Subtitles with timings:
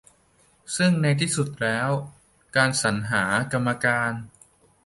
[0.77, 1.89] ซึ่งในที่สุดแล้ว
[2.55, 4.11] การสรรหา กรรมการ